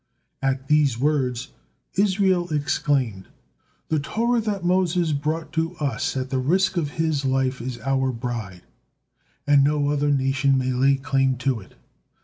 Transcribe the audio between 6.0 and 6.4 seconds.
at the